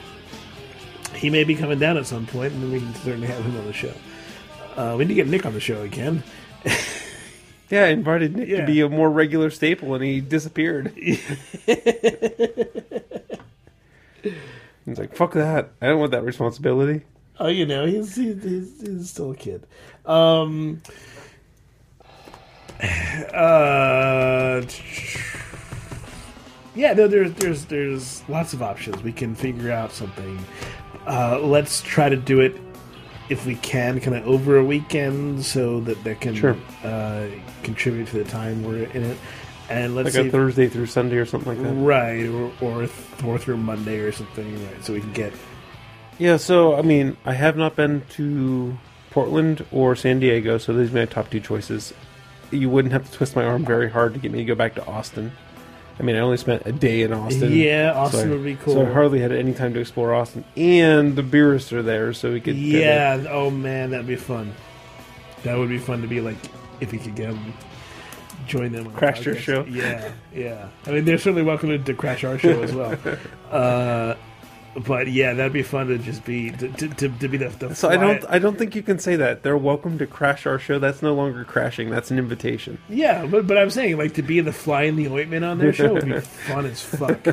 [1.14, 3.56] he may be coming down at some point, and then we can certainly have him
[3.56, 3.94] on the show.
[4.76, 6.22] Uh, we need to get Nick on the show again.
[7.72, 8.60] Yeah, I invited Nick Yeah.
[8.60, 10.92] to be a more regular staple, and he disappeared.
[10.94, 11.18] He's
[14.98, 15.70] like, "Fuck that!
[15.80, 17.02] I don't want that responsibility."
[17.40, 19.66] Oh, you know, he's he's, he's, he's still a kid.
[20.04, 20.82] Um,
[23.32, 24.62] uh,
[26.74, 29.02] yeah, no, there's there's there's lots of options.
[29.02, 30.38] We can figure out something.
[31.06, 32.54] Uh, let's try to do it
[33.32, 36.56] if we can, kind of over a weekend, so that that can Sure.
[36.84, 37.26] uh,
[37.62, 39.18] contribute to the time we're in it.
[39.70, 41.72] And let's Like see, a if- Thursday through Sunday or something like that.
[41.74, 42.88] right, or, or
[43.24, 44.84] or through Monday or something, right?
[44.84, 45.32] So we can get
[46.18, 48.76] Yeah, so I mean, I have not been to
[49.10, 51.92] Portland or San Diego, so these are my top two choices.
[52.50, 54.74] You wouldn't have to twist my arm very hard to get me to go back
[54.74, 55.32] to Austin.
[56.02, 57.52] I mean, I only spent a day in Austin.
[57.56, 58.74] Yeah, so Austin I- would be cool.
[58.74, 62.32] So I hardly had any time to explore Austin, and the beerists are there, so
[62.32, 62.56] we could.
[62.56, 63.24] kinda- Yeah.
[63.30, 64.52] Oh man, that'd be fun.
[65.44, 66.34] That would be fun to be like
[66.80, 67.54] if we could get them,
[68.48, 68.86] join them.
[68.88, 69.64] On the Crash your show.
[69.70, 70.66] Yeah, yeah.
[70.86, 72.98] I mean, they're certainly welcome to, to crash our show as well.
[73.52, 74.16] uh,
[74.74, 77.48] but yeah, that'd be fun to just be to, to, to, to be the.
[77.48, 78.24] the So I don't.
[78.28, 79.42] I don't think you can say that.
[79.42, 80.78] They're welcome to crash our show.
[80.78, 81.90] That's no longer crashing.
[81.90, 82.78] That's an invitation.
[82.88, 85.72] Yeah, but but I'm saying like to be the fly in the ointment on their
[85.72, 87.26] show would be fun as fuck.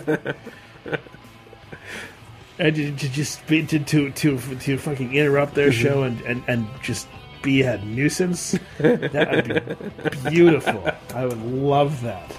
[2.58, 6.44] And to, to just be to, to to to fucking interrupt their show and, and,
[6.48, 7.08] and just
[7.42, 8.60] be a nuisance.
[8.80, 10.90] That would be beautiful.
[11.16, 12.32] I would love that.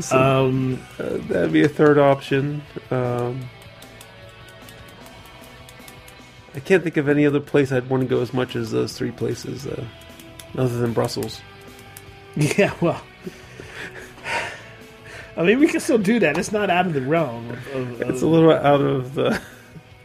[0.00, 2.62] So Um, uh, that'd be a third option.
[2.90, 3.42] Um,
[6.54, 8.96] I can't think of any other place I'd want to go as much as those
[8.96, 9.84] three places, uh,
[10.56, 11.40] other than Brussels.
[12.36, 13.02] yeah, well,
[15.36, 16.38] I mean, we can still do that.
[16.38, 17.50] It's not out of the realm.
[17.50, 19.40] Of, of, It's a little out of the.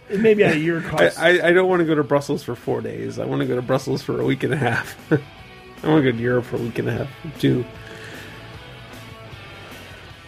[0.10, 1.20] it may be out of your I, cost.
[1.20, 3.20] I, I don't want to go to Brussels for four days.
[3.20, 4.98] I want to go to Brussels for a week and a half.
[5.12, 7.10] I want to go to Europe for a week and a half
[7.40, 7.64] too.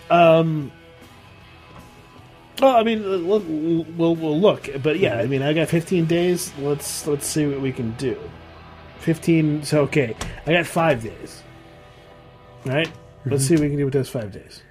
[0.10, 0.72] Um.
[2.62, 6.54] Well, I mean, we'll, we'll we'll look, but yeah, I mean, I got 15 days.
[6.60, 8.19] Let's let's see what we can do.
[9.00, 9.63] 15.
[9.63, 11.41] So okay, I got five days.
[12.67, 12.91] All right,
[13.26, 14.62] let's see what we can do with those five days.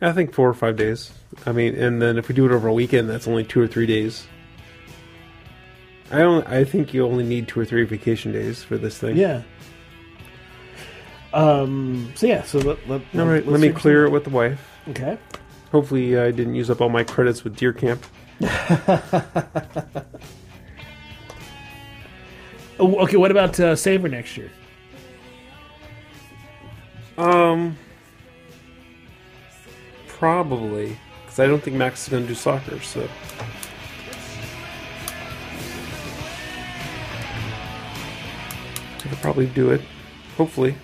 [0.00, 1.12] I think four or five days.
[1.44, 3.66] I mean, and then if we do it over a weekend, that's only two or
[3.66, 4.28] three days.
[6.12, 6.46] I don't.
[6.46, 9.16] I think you only need two or three vacation days for this thing.
[9.16, 9.42] Yeah.
[11.34, 12.12] Um.
[12.14, 12.44] So yeah.
[12.44, 13.44] So let let, All right.
[13.44, 14.64] let's me clear it with the wife.
[14.90, 15.18] Okay.
[15.72, 18.04] Hopefully, I didn't use up all my credits with Deer Camp.
[22.80, 23.18] Oh, okay.
[23.18, 24.50] What about uh, Saber next year?
[27.18, 27.76] Um,
[30.06, 32.80] probably because I don't think Max is going to do soccer.
[32.80, 33.06] So
[38.96, 39.82] I could probably do it.
[40.38, 40.74] Hopefully.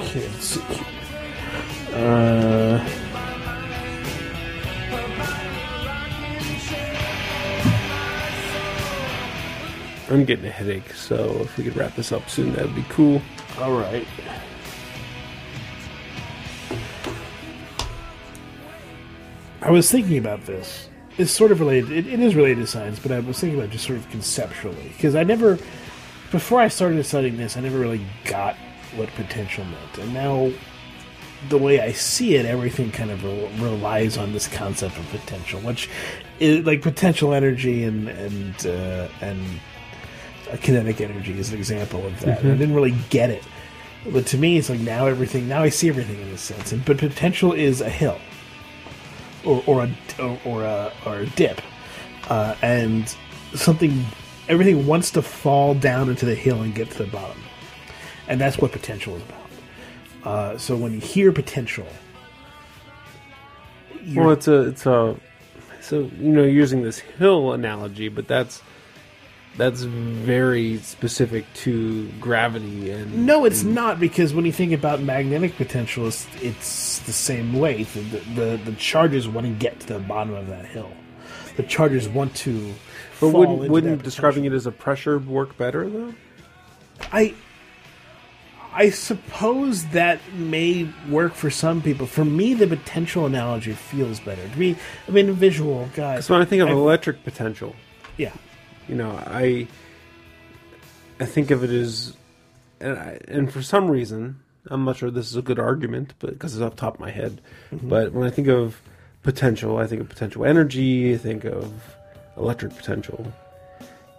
[0.00, 0.92] Okay.
[1.96, 2.86] Uh.
[10.10, 12.84] I'm getting a headache, so if we could wrap this up soon, that would be
[12.90, 13.22] cool.
[13.58, 14.06] All right.
[19.62, 20.90] I was thinking about this.
[21.16, 21.90] It's sort of related.
[21.92, 24.92] It, it is related to science, but I was thinking about just sort of conceptually
[24.96, 25.58] because I never,
[26.30, 28.54] before I started studying this, I never really got
[28.96, 30.52] what potential meant, and now
[31.48, 35.60] the way I see it, everything kind of re- relies on this concept of potential,
[35.60, 35.88] which
[36.40, 39.60] is like potential energy and and uh, and
[40.62, 42.40] kinetic energy is an example of that.
[42.40, 43.44] And I didn't really get it,
[44.12, 45.48] but to me, it's like now everything.
[45.48, 46.72] Now I see everything in a sense.
[46.72, 48.18] And but potential is a hill,
[49.44, 51.60] or or a or, or a or a dip,
[52.28, 53.14] uh, and
[53.54, 54.04] something.
[54.48, 57.42] Everything wants to fall down into the hill and get to the bottom,
[58.28, 59.45] and that's what potential is about.
[60.26, 61.86] Uh, so when you hear potential,
[64.12, 65.16] Well, it's a it's a
[65.80, 68.60] so you know using this hill analogy, but that's
[69.56, 75.56] that's very specific to gravity and No, it's not because when you think about magnetic
[75.56, 77.84] potential, it's, it's the same way.
[77.84, 78.00] The,
[78.34, 80.90] the the charges want to get to the bottom of that hill.
[81.56, 82.74] The charges want to.
[83.20, 86.14] But wouldn't wouldn't describing it as a pressure work better though?
[87.12, 87.34] I
[88.76, 92.06] I suppose that may work for some people.
[92.06, 94.46] For me, the potential analogy feels better.
[94.46, 94.76] To me,
[95.08, 96.20] I mean, visual guy.
[96.20, 97.74] So when I think of I've- electric potential,
[98.18, 98.34] yeah,
[98.86, 99.66] you know, I
[101.18, 102.14] I think of it as,
[102.78, 106.34] and, I, and for some reason, I'm not sure this is a good argument, but
[106.34, 107.40] because it's off the top of my head.
[107.72, 107.88] Mm-hmm.
[107.88, 108.78] But when I think of
[109.22, 111.14] potential, I think of potential energy.
[111.14, 111.72] I think of
[112.36, 113.32] electric potential,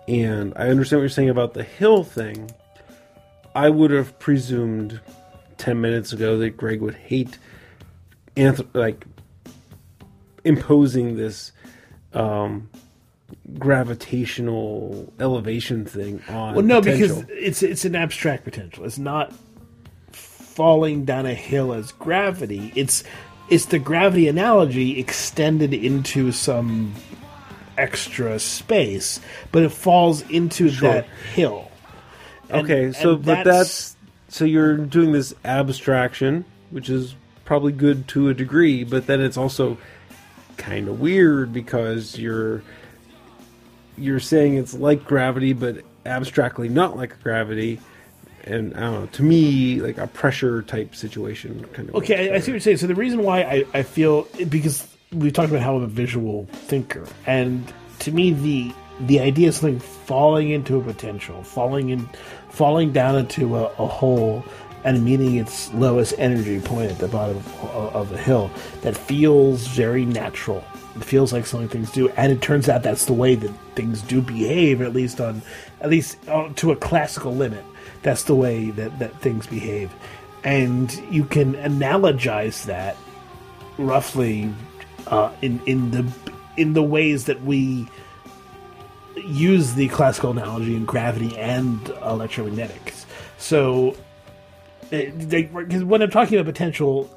[0.08, 2.50] and I understand what you're saying about the hill thing.
[3.58, 5.00] I would have presumed
[5.58, 7.40] ten minutes ago that Greg would hate,
[8.36, 9.04] anth- like
[10.44, 11.52] imposing this
[12.14, 12.70] um,
[13.58, 16.54] gravitational elevation thing on.
[16.56, 17.22] Well, no, potential.
[17.24, 18.86] because it's it's an abstract potential.
[18.86, 19.34] It's not
[20.12, 22.72] falling down a hill as gravity.
[22.76, 23.04] It's
[23.50, 26.94] it's the gravity analogy extended into some
[27.78, 29.20] extra space,
[29.52, 30.92] but it falls into Sure.
[30.94, 31.67] that hill.
[32.50, 33.96] And- okay, so but that's
[34.30, 39.38] so you're doing this abstraction, which is probably good to a degree, but then it's
[39.38, 39.78] also
[40.58, 42.62] kind of weird because you're
[43.98, 47.80] you're saying it's like gravity, but abstractly not like gravity.
[48.44, 49.06] And I don't know.
[49.08, 51.96] To me, like a pressure type situation, kind of.
[51.96, 52.78] Okay, I, I see what you're saying.
[52.78, 56.48] So the reason why I, I feel because we talked about how I'm a visual
[56.52, 62.10] thinker, and to me the the idea of something falling into a potential, falling in,
[62.58, 64.44] falling down into a, a hole,
[64.84, 68.50] and meeting its lowest energy point at the bottom of, of the hill,
[68.82, 70.64] that feels very natural.
[70.96, 74.02] It feels like something things do, and it turns out that's the way that things
[74.02, 75.42] do behave, at least on,
[75.82, 77.64] at least uh, to a classical limit.
[78.02, 79.92] That's the way that, that things behave,
[80.44, 82.96] and you can analogize that
[83.78, 84.52] roughly
[85.08, 86.06] uh, in in the
[86.56, 87.88] in the ways that we
[89.28, 93.06] use the classical analogy in gravity and electromagnetics.
[93.38, 93.96] So,
[94.92, 97.10] it, they, 'cause when I'm talking about potential,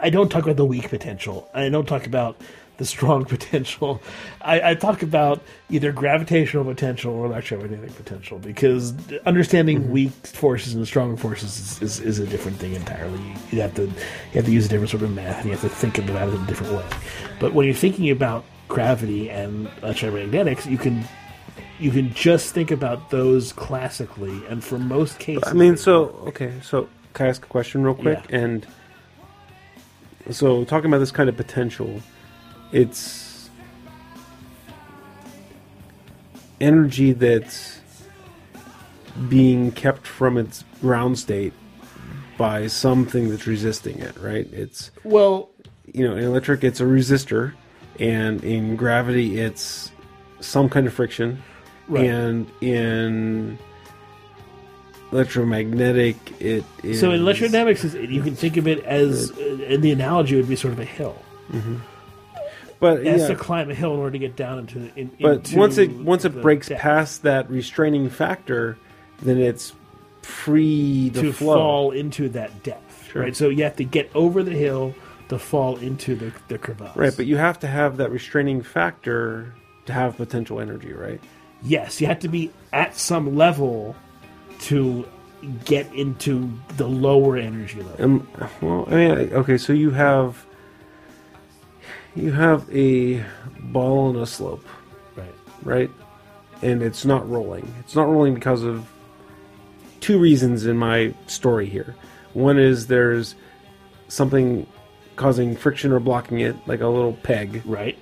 [0.00, 1.48] I don't talk about the weak potential.
[1.54, 2.36] I don't talk about
[2.78, 4.00] the strong potential.
[4.40, 8.94] I, I talk about either gravitational potential or electromagnetic potential because
[9.26, 9.90] understanding mm-hmm.
[9.90, 13.18] weak forces and strong forces is, is, is a different thing entirely.
[13.18, 13.92] You, you have to you
[14.34, 16.34] have to use a different sort of math and you have to think about it
[16.34, 16.86] in a different way.
[17.38, 21.04] But when you're thinking about gravity and electromagnetics, you can
[21.78, 26.52] you can just think about those classically, and for most cases, I mean, so okay,
[26.62, 28.24] so can I ask a question real quick?
[28.30, 28.38] Yeah.
[28.38, 28.66] And
[30.30, 32.02] so talking about this kind of potential,
[32.72, 33.50] it's
[36.60, 37.80] energy that's
[39.28, 41.52] being kept from its ground state
[42.36, 44.48] by something that's resisting it, right?
[44.52, 45.50] It's well,
[45.92, 47.54] you know, in electric it's a resistor,
[47.98, 49.90] and in gravity it's
[50.40, 51.42] some kind of friction,
[51.88, 52.06] Right.
[52.06, 53.58] and in
[55.12, 57.00] electromagnetic, it is.
[57.00, 60.48] So in electrodynamics, is you can think of it as, uh, and the analogy would
[60.48, 61.16] be sort of a hill.
[62.80, 64.78] but It has yeah, to climb a hill in order to get down into.
[64.80, 66.80] the- In, but into once it once it breaks depth.
[66.82, 68.76] past that restraining factor,
[69.22, 69.72] then it's
[70.22, 73.22] free to, to fall into that depth, Sure.
[73.22, 73.34] right?
[73.34, 74.94] So you have to get over the hill
[75.30, 76.96] to fall into the, the crevasse.
[76.96, 79.54] Right, but you have to have that restraining factor
[79.86, 81.20] to have potential energy, right?
[81.62, 83.94] Yes, you have to be at some level
[84.62, 85.06] to
[85.64, 88.04] get into the lower energy level.
[88.04, 88.28] Um,
[88.60, 90.44] well, I mean, okay, so you have
[92.16, 93.24] you have a
[93.60, 94.64] ball on a slope,
[95.16, 95.34] Right.
[95.62, 95.90] right?
[96.62, 97.72] And it's not rolling.
[97.80, 98.88] It's not rolling because of
[100.00, 101.94] two reasons in my story here.
[102.32, 103.36] One is there's
[104.08, 104.66] something
[105.16, 107.62] causing friction or blocking it, like a little peg.
[107.64, 107.96] Right.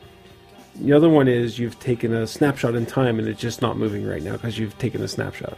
[0.81, 4.07] The other one is you've taken a snapshot in time and it's just not moving
[4.07, 5.57] right now because you've taken a snapshot.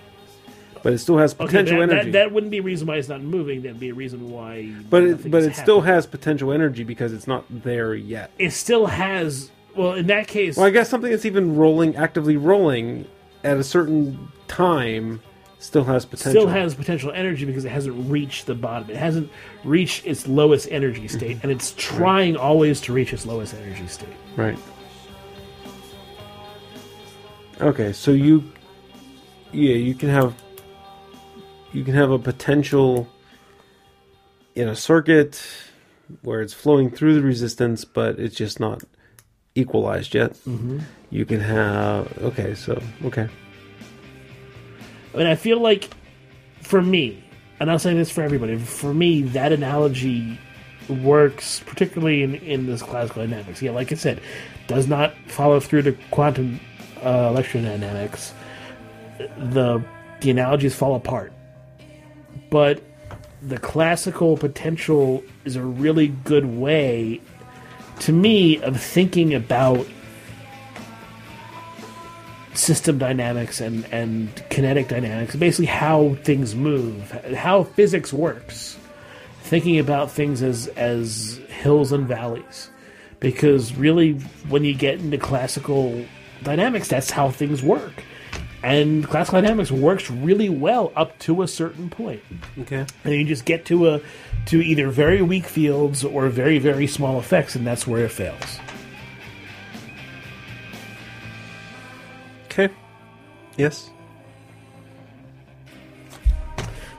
[0.82, 2.10] But it still has Okay, potential that, energy.
[2.12, 3.62] that, that wouldn't be a reason why it's not moving.
[3.62, 4.72] That'd be a reason why.
[4.88, 8.30] but it, but it still has potential energy because it's not there yet.
[8.38, 9.50] It still has.
[9.74, 13.06] Well, in that case, Well, I guess something that's even rolling, actively rolling
[13.44, 15.20] at a certain time,
[15.58, 16.42] still has potential.
[16.42, 18.88] still has potential energy because it hasn't reached the bottom.
[18.88, 19.30] It hasn't
[19.64, 24.08] reached its lowest energy state, and it's trying always to reach its lowest energy state.
[24.36, 24.58] right.
[27.60, 28.44] Okay, so you,
[29.52, 30.34] yeah, you can have,
[31.72, 33.08] you can have a potential
[34.54, 35.42] in a circuit
[36.22, 38.82] where it's flowing through the resistance, but it's just not
[39.54, 40.32] equalized yet.
[40.46, 40.80] Mm-hmm.
[41.10, 43.28] You can have okay, so okay,
[45.14, 45.90] I mean, I feel like
[46.62, 47.24] for me,
[47.60, 50.38] and I'm saying this for everybody, for me, that analogy
[50.88, 53.60] works particularly in, in this classical dynamics.
[53.60, 54.20] Yeah, like I said,
[54.66, 56.60] does not follow through to quantum
[57.02, 58.32] uh, electrodynamics.
[59.36, 59.82] The
[60.20, 61.32] the analogies fall apart,
[62.50, 62.82] but
[63.42, 67.20] the classical potential is a really good way,
[68.00, 69.86] to me, of thinking about
[72.54, 78.76] system dynamics and, and kinetic dynamics, basically how things move, how physics works.
[79.42, 82.68] Thinking about things as as hills and valleys,
[83.18, 84.12] because really,
[84.50, 86.04] when you get into classical
[86.42, 88.02] dynamics, that's how things work,
[88.62, 92.20] and classical dynamics works really well up to a certain point
[92.60, 92.84] okay.
[93.04, 94.00] and you just get to a
[94.46, 98.58] to either very weak fields or very very small effects and that's where it fails
[102.50, 102.74] Okay.
[103.56, 103.90] Yes.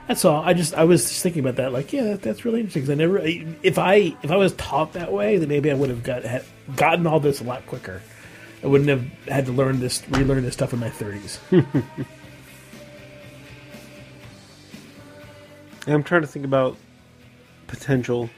[0.08, 2.60] that's all i just i was just thinking about that like yeah that, that's really
[2.60, 3.18] interesting 'cause i never
[3.62, 6.42] if i if i was taught that way then maybe i would have got had,
[6.74, 8.00] gotten all this a lot quicker
[8.62, 11.38] i wouldn't have had to learn this relearn this stuff in my 30s
[15.86, 16.76] I'm trying to think about
[17.66, 18.28] potential.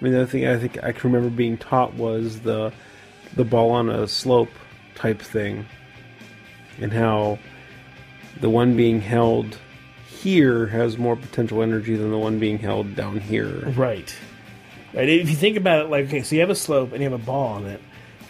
[0.00, 2.72] I mean, the other thing I think I can remember being taught was the
[3.34, 4.50] the ball on a slope
[4.94, 5.66] type thing,
[6.80, 7.38] and how
[8.40, 9.58] the one being held
[10.08, 13.70] here has more potential energy than the one being held down here.
[13.70, 14.14] Right.
[14.94, 15.08] Right.
[15.08, 17.18] If you think about it, like, okay, so you have a slope and you have
[17.18, 17.80] a ball on it,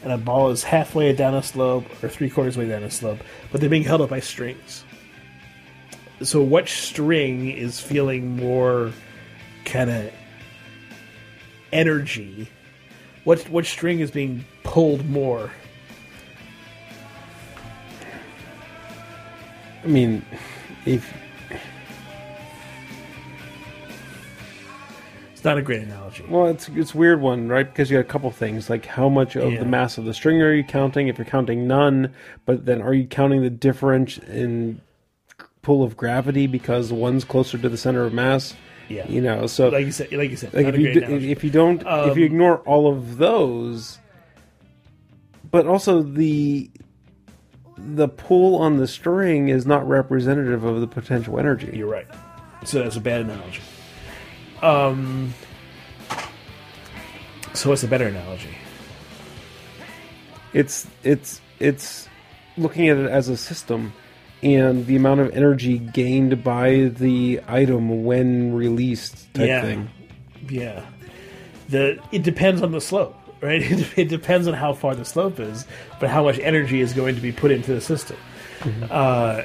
[0.02, 3.18] and a ball is halfway down a slope or three quarters way down a slope,
[3.50, 4.84] but they're being held up by strings.
[6.22, 8.92] So, which string is feeling more
[9.64, 10.12] kind of
[11.72, 12.48] energy?
[13.24, 15.50] What what string is being pulled more?
[19.84, 20.24] I mean,
[20.86, 21.12] if
[25.42, 26.01] It's not a great analogy.
[26.28, 27.66] Well, it's it's a weird one, right?
[27.68, 29.58] Because you got a couple things, like how much of Yeah.
[29.60, 31.08] the mass of the string are you counting?
[31.08, 32.12] If you're counting none,
[32.44, 34.80] but then are you counting the difference in
[35.62, 38.54] pull of gravity because one's closer to the center of mass?
[38.88, 39.06] Yeah.
[39.08, 41.50] You know, so Like you said, like you said, like if you do, if you
[41.50, 43.98] don't if Um, you ignore all of those,
[45.50, 46.70] but also the
[47.78, 51.70] the pull on the string is not representative of the potential energy.
[51.74, 52.06] You're right.
[52.64, 53.60] So that's a bad analogy.
[54.62, 55.32] Um.
[57.54, 58.54] So what's a better analogy?
[60.54, 62.08] it's it's it's
[62.58, 63.92] looking at it as a system
[64.42, 69.62] and the amount of energy gained by the item when released type Yeah.
[69.62, 69.90] thing
[70.50, 70.84] Yeah.
[71.70, 73.62] The it depends on the slope, right?
[73.70, 75.64] It, it depends on how far the slope is,
[76.00, 78.16] but how much energy is going to be put into the system.
[78.90, 79.42] Uh,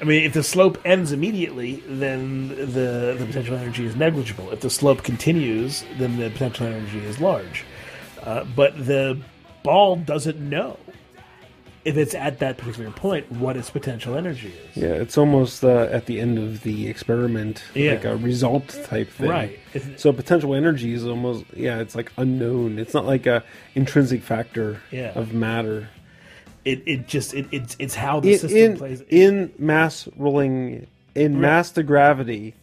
[0.00, 4.50] I mean, if the slope ends immediately, then the the potential energy is negligible.
[4.50, 7.64] If the slope continues, then the potential energy is large.
[8.22, 9.18] Uh, but the
[9.62, 10.78] ball doesn't know.
[11.82, 14.76] if it's at that particular point, what its potential energy is.
[14.76, 17.92] Yeah, it's almost uh, at the end of the experiment, Yeah.
[17.92, 19.30] like a result type thing.
[19.30, 19.58] Right.
[19.72, 22.78] It's- So potential energy is almost yeah, it's like unknown.
[22.78, 23.42] It's not like a
[23.74, 25.12] intrinsic factor Yeah.
[25.14, 25.88] of matter.
[26.64, 29.02] It it just it, it's it's how the In system in, plays.
[29.08, 31.40] in mass rolling in Right.
[31.40, 32.54] mass to gravity,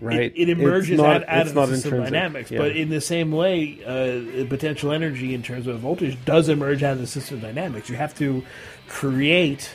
[0.00, 0.20] right?
[0.20, 2.12] It, it emerges not- out, out it's of not the system intrinsic.
[2.12, 2.58] dynamics, Yeah.
[2.58, 6.92] but in the same way, uh, potential energy in terms of voltage does emerge out
[6.92, 7.90] of the system dynamics.
[7.90, 8.44] You have to
[8.88, 9.70] create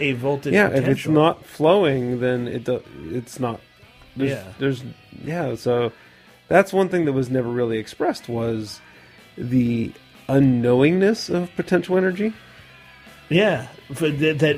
[0.00, 0.52] a voltage.
[0.52, 3.60] yeah, if it's not flowing, then it do, it's not.
[4.16, 4.44] There's, Yeah.
[4.58, 4.84] there's
[5.24, 5.54] yeah.
[5.54, 5.92] So
[6.48, 8.80] that's one thing that was never really expressed was
[9.38, 9.92] the
[10.40, 12.32] unknowingness of potential energy.
[13.28, 14.56] Yeah, for that, that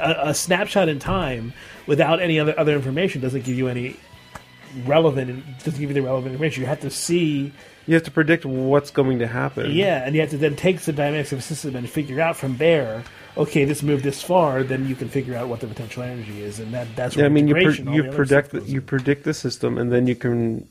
[0.00, 1.52] a, a snapshot in time
[1.86, 3.96] without any other other information doesn't give you any
[4.84, 5.44] relevant.
[5.58, 6.62] Doesn't give you the relevant information.
[6.62, 7.52] You have to see,
[7.86, 9.70] You have to predict what's going to happen.
[9.72, 12.36] yeah, and you have to then take the dynamics of a system and figure out
[12.36, 13.04] from there.
[13.34, 16.60] Okay, this moved this far, then you can figure out what the potential energy is,
[16.60, 19.78] and that that's Yeah, I mean, you pre- you predict the, you predict the system,
[19.78, 20.68] and then you can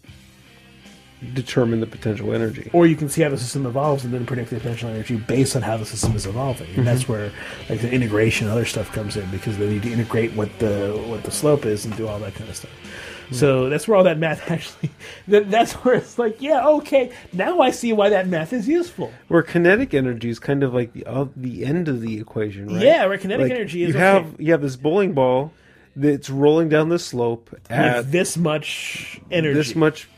[1.34, 2.70] determine the potential energy.
[2.74, 5.56] or you can see how the system evolves and then predict the potential energy based
[5.56, 6.68] on how the system is evolving.
[6.76, 7.12] And that's Mm-hmm.
[7.14, 7.32] where
[7.70, 10.92] like the integration and other stuff comes in because they need to integrate what the
[11.08, 12.72] what the slope is and do all that kind of stuff.
[12.72, 13.36] Mm-hmm.
[13.36, 14.90] So that's where all that math actually
[15.28, 19.12] that, that's where it's like, yeah, okay, now I see why that math is useful.
[19.28, 22.82] Where kinetic energy is kind of like the uh, the end of the equation, right?
[22.84, 24.00] Yeah, where kinetic Like, energy is you okay.
[24.00, 25.54] have you have this bowling ball
[25.96, 29.54] that's rolling down the slope at with this much energy.
[29.54, 30.10] this much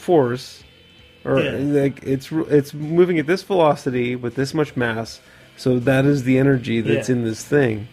[0.00, 0.64] force,
[1.24, 1.58] or Yeah.
[1.58, 5.20] like it's it's moving at this velocity with this much mass.
[5.56, 7.16] So that is the energy that's Yeah.
[7.16, 7.88] in this thing.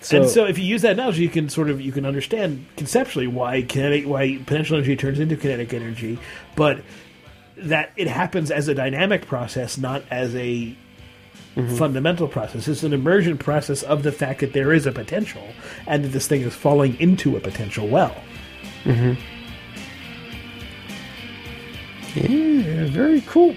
[0.00, 2.66] So, and so if you use that analogy, you can sort of you can understand
[2.76, 6.18] conceptually why kinetic why potential energy turns into kinetic energy,
[6.54, 6.82] but
[7.56, 10.76] that it happens as a dynamic process, not as a
[11.56, 11.76] mm-hmm.
[11.76, 12.68] fundamental process.
[12.68, 15.42] It's an emergent process of the fact that there is a potential
[15.86, 18.14] and that this thing is falling into a potential well.
[18.84, 19.20] Mm-hmm.
[22.22, 23.54] Yeah, very cool.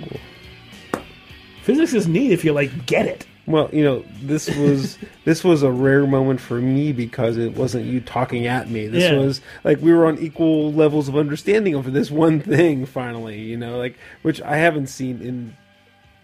[1.63, 3.25] Physics is neat if you like get it.
[3.47, 7.85] Well, you know, this was this was a rare moment for me because it wasn't
[7.85, 8.87] you talking at me.
[8.87, 9.17] This Yeah.
[9.17, 13.57] was like we were on equal levels of understanding over this one thing finally, you
[13.57, 15.55] know, like which I haven't seen in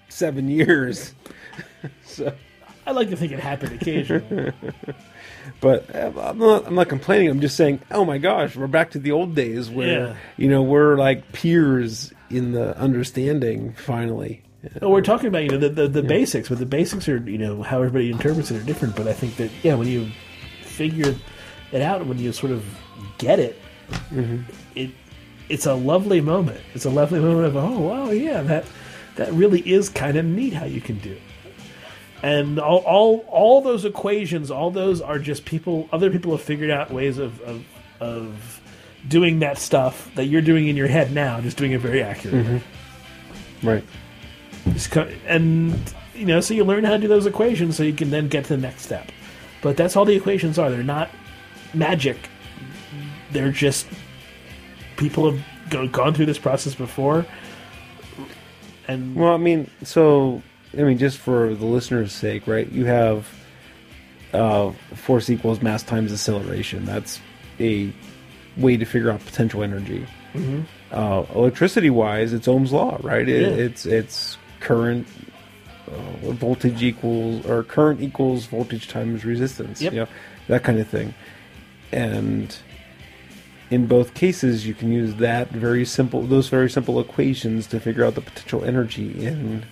[0.09, 1.13] 7 years.
[2.05, 2.33] so
[2.85, 4.51] I like to think it happened occasionally.
[5.61, 7.29] but uh, I'm not I'm not complaining.
[7.29, 10.15] I'm just saying, "Oh my gosh, we're back to the old days where Yeah.
[10.37, 14.41] you know, we're like peers in the understanding finally."
[14.81, 17.37] Well, we're talking about you know the the, the basics, but the basics are you
[17.37, 18.95] know how everybody interprets it are different.
[18.95, 20.09] But I think that yeah, when you
[20.63, 21.15] figure
[21.71, 22.65] it out, when you sort of
[23.17, 23.59] get it,
[24.75, 24.89] it
[25.49, 26.59] it's a lovely moment.
[26.73, 28.65] It's a lovely moment of oh wow yeah that
[29.15, 31.11] that really is kind of neat how you can do.
[31.13, 31.21] it.
[32.23, 35.87] And all, all all those equations, all those are just people.
[35.91, 37.65] Other people have figured out ways of of,
[37.99, 38.61] of
[39.07, 42.43] doing that stuff that you're doing in your head now, just doing it very accurately.
[42.43, 43.67] Mm-hmm.
[43.67, 43.83] Right.
[44.73, 45.79] Just co- and
[46.15, 48.45] you know, so you learn how to do those equations, so you can then get
[48.45, 49.11] to the next step.
[49.61, 50.69] But that's all the equations are.
[50.69, 51.09] They're not
[51.73, 52.17] magic.
[53.31, 53.87] They're just
[54.97, 57.25] people have go, gone through this process before,
[58.87, 60.41] and Well, I mean, so
[60.77, 62.71] I mean, just for the listener's sake, right?
[62.71, 63.27] You have
[64.33, 66.85] uh, force equals mass times acceleration.
[66.85, 67.19] That's
[67.59, 67.91] a
[68.57, 70.05] way to figure out potential energy.
[70.91, 73.27] Uh, electricity-wise, it's Ohm's law, right?
[73.27, 73.59] It, Mm-hmm.
[73.59, 73.65] Yeah.
[73.65, 75.07] It's it's current
[75.87, 79.81] uh, voltage equals or current equals voltage times resistance.
[79.81, 79.93] Yep.
[79.93, 80.07] You know,
[80.47, 81.13] that kind of thing.
[81.91, 82.55] And
[83.71, 88.05] in both cases, you can use that very simple, those very simple equations to figure
[88.05, 89.65] out the potential energy in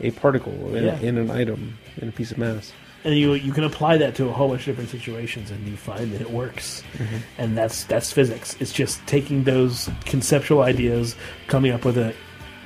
[0.00, 0.98] a particle, in, Yeah.
[1.00, 2.72] in an item, in a piece of mass.
[3.04, 5.76] and you you can apply that to a whole bunch of different situations, and you
[5.76, 6.82] find that it works.
[6.98, 7.16] Mm-hmm.
[7.38, 8.56] And that's that's physics.
[8.60, 11.16] It's just taking those conceptual ideas,
[11.48, 12.14] coming up with a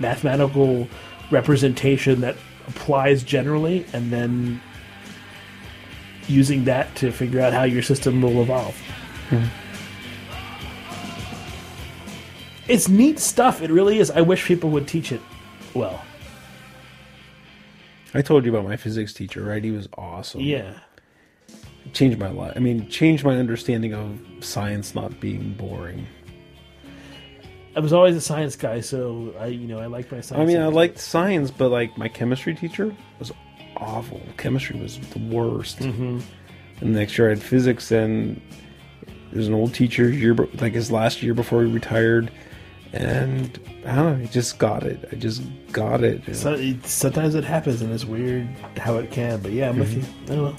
[0.01, 0.89] mathematical
[1.30, 2.37] representation that
[2.68, 4.61] applies generally, and then
[6.26, 8.74] using that to figure out how your system will evolve.
[9.30, 9.47] Mm-hmm.
[12.66, 13.61] It's neat stuff.
[13.62, 14.11] It really is.
[14.11, 15.20] I wish people would teach it
[15.74, 16.03] well.
[18.14, 19.62] I told you about my physics teacher, right?
[19.62, 20.40] He was awesome.
[20.40, 20.78] Yeah.
[21.92, 22.52] Changed my life.
[22.56, 26.06] I mean, changed my understanding of science not being boring.
[27.76, 30.40] I was always a science guy, so I, you know, I liked my science.
[30.40, 33.32] I mean, I liked science, but like my chemistry teacher was
[33.76, 34.20] awful.
[34.36, 35.80] Chemistry was the worst.
[35.80, 36.20] Mm-hmm.
[36.80, 38.40] And the next year I had physics, and
[39.32, 42.30] there's an old teacher year, like his last year before he retired,
[42.92, 45.09] and I don't know, I just got it.
[45.12, 46.20] I just got it.
[46.26, 46.39] you know.
[46.39, 49.41] So, it, sometimes it happens, and it's weird how it can.
[49.41, 50.03] But yeah, I'm with you.
[50.30, 50.47] Oh well.
[50.47, 50.57] All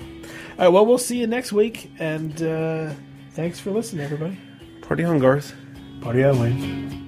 [0.60, 0.68] right.
[0.70, 2.94] Well, we'll see you next week, and uh,
[3.32, 4.38] thanks for listening, everybody.
[4.82, 5.54] Party on, Garth.
[6.02, 7.02] Party on, Wayne.